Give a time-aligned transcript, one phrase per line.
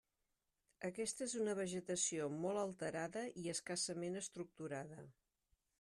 [0.87, 5.05] Aquesta és una vegetació molt alterada i escassament estructurada.